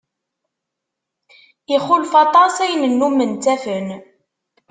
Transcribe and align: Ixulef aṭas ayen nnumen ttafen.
Ixulef 1.75 2.11
aṭas 2.23 2.55
ayen 2.65 2.83
nnumen 2.91 3.31
ttafen. 3.35 3.87